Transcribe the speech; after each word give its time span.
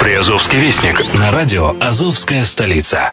Приазовский 0.00 0.58
вестник 0.58 1.04
на 1.18 1.30
радио 1.30 1.76
«Азовская 1.78 2.46
столица». 2.46 3.12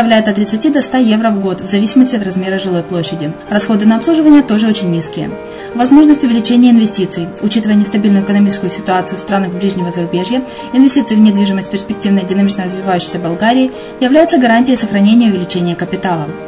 составляет 0.01 0.27
от 0.27 0.35
30 0.35 0.73
до 0.73 0.81
100 0.81 0.97
евро 0.97 1.29
в 1.29 1.39
год, 1.39 1.61
в 1.61 1.67
зависимости 1.67 2.15
от 2.15 2.23
размера 2.23 2.57
жилой 2.57 2.81
площади. 2.81 3.31
Расходы 3.51 3.85
на 3.85 3.97
обслуживание 3.97 4.41
тоже 4.41 4.67
очень 4.67 4.89
низкие. 4.89 5.29
Возможность 5.75 6.23
увеличения 6.23 6.71
инвестиций. 6.71 7.27
Учитывая 7.43 7.75
нестабильную 7.75 8.23
экономическую 8.23 8.71
ситуацию 8.71 9.19
в 9.19 9.21
странах 9.21 9.51
ближнего 9.51 9.91
зарубежья, 9.91 10.41
инвестиции 10.73 11.13
в 11.13 11.19
недвижимость 11.19 11.69
перспективной 11.69 12.23
динамично 12.23 12.63
развивающейся 12.63 13.19
Болгарии 13.19 13.71
являются 13.99 14.39
гарантией 14.39 14.75
сохранения 14.75 15.27
и 15.27 15.29
увеличения 15.29 15.75
капитала. 15.75 16.25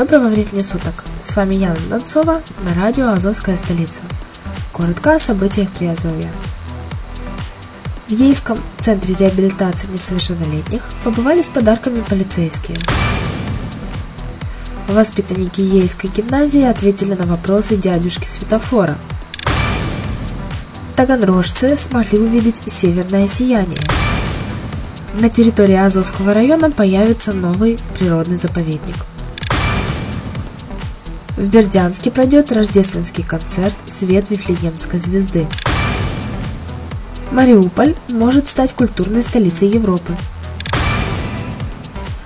Доброго 0.00 0.28
времени 0.28 0.62
суток! 0.62 1.04
С 1.24 1.36
вами 1.36 1.56
Яна 1.56 1.76
Донцова 1.90 2.40
на 2.62 2.74
радио 2.82 3.10
«Азовская 3.10 3.54
столица». 3.54 4.00
Коротко 4.72 5.16
о 5.16 5.18
событиях 5.18 5.68
Приазовья. 5.72 6.30
В 8.08 8.10
Ейском 8.10 8.58
центре 8.78 9.14
реабилитации 9.14 9.88
несовершеннолетних 9.92 10.80
побывали 11.04 11.42
с 11.42 11.50
подарками 11.50 12.00
полицейские. 12.00 12.78
Воспитанники 14.88 15.60
Ейской 15.60 16.08
гимназии 16.08 16.62
ответили 16.62 17.12
на 17.12 17.26
вопросы 17.26 17.76
дядюшки 17.76 18.24
светофора. 18.24 18.96
Таганрожцы 20.96 21.76
смогли 21.76 22.18
увидеть 22.18 22.62
северное 22.64 23.28
сияние. 23.28 23.82
На 25.20 25.28
территории 25.28 25.74
Азовского 25.74 26.32
района 26.32 26.70
появится 26.70 27.34
новый 27.34 27.78
природный 27.98 28.36
заповедник. 28.36 28.96
В 31.40 31.46
Бердянске 31.46 32.10
пройдет 32.10 32.52
рождественский 32.52 33.24
концерт 33.24 33.74
«Свет 33.86 34.28
Вифлеемской 34.28 34.98
звезды». 34.98 35.46
Мариуполь 37.30 37.94
может 38.10 38.46
стать 38.46 38.74
культурной 38.74 39.22
столицей 39.22 39.68
Европы. 39.68 40.14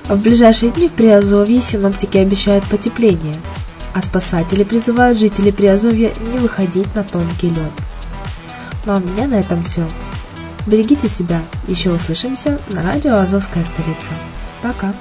В 0.09 0.21
ближайшие 0.21 0.73
дни 0.73 0.89
в 0.89 0.93
Приазовье 0.95 1.61
синоптики 1.61 2.19
обещают 2.19 2.65
потепление, 2.65 3.37
а 3.95 4.03
спасатели 4.03 4.65
призывают 4.65 5.17
жителей 5.17 5.53
Приазовья 5.53 6.11
не 6.33 6.39
выходить 6.39 6.93
на 6.97 7.05
тонкий 7.05 7.51
лед. 7.51 7.73
Ну 8.85 8.95
а 8.95 8.97
у 8.97 9.01
меня 9.01 9.29
на 9.29 9.35
этом 9.35 9.63
все. 9.63 9.89
Берегите 10.67 11.07
себя. 11.07 11.41
Еще 11.69 11.93
услышимся 11.93 12.59
на 12.69 12.83
радио 12.83 13.15
«Азовская 13.15 13.63
столица». 13.63 14.11
Пока. 14.61 14.93